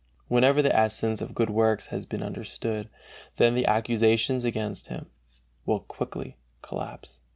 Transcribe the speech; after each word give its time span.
Whenever 0.29 0.63
the 0.63 0.75
essence 0.75 1.21
of 1.21 1.35
good 1.35 1.51
works 1.51 1.85
has 1.93 2.07
been 2.07 2.23
understood, 2.23 2.89
then 3.37 3.53
the 3.53 3.67
accusations 3.67 4.43
against 4.43 4.87
him 4.87 5.11
will 5.63 5.81
quickly 5.81 6.37
collapse. 6.63 7.21